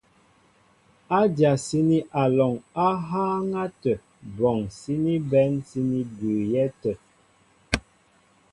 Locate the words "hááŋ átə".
3.07-3.91